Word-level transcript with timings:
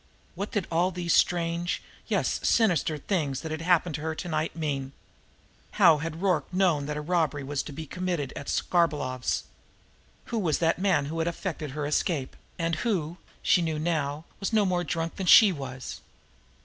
What 0.33 0.49
did 0.51 0.65
all 0.71 0.89
these 0.89 1.13
strange, 1.13 1.79
yes, 2.07 2.39
sinister, 2.41 2.97
things 2.97 3.41
that 3.41 3.51
had 3.51 3.61
happened 3.61 3.97
to 4.15 4.27
night 4.27 4.55
mean? 4.55 4.93
How 5.73 5.99
had 5.99 6.23
Rorke 6.23 6.51
known 6.51 6.87
that 6.87 6.97
a 6.97 7.01
robbery 7.01 7.43
was 7.43 7.61
to 7.61 7.71
be 7.71 7.85
committed 7.85 8.33
at 8.35 8.49
Skarbolov's? 8.49 9.43
Who 10.25 10.39
was 10.39 10.57
that 10.57 10.79
man 10.79 11.05
who 11.05 11.19
had 11.19 11.27
effected 11.27 11.69
her 11.77 11.85
escape, 11.85 12.35
and 12.57 12.77
who, 12.77 13.17
she 13.43 13.61
knew 13.61 13.77
now, 13.77 14.25
was 14.39 14.51
no 14.51 14.65
more 14.65 14.83
drunk 14.83 15.17
than 15.17 15.27
she 15.27 15.51
was? 15.51 16.01